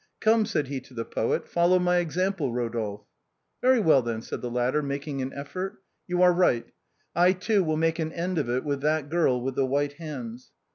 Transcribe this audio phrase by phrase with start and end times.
[0.19, 3.05] "Come," said he to the poet," follow my example, Eodolphe.""
[3.61, 6.65] Very well, then," said the latter, making an effort; "you are right.
[7.15, 10.53] I too will make an end of it with that girl with the white hands."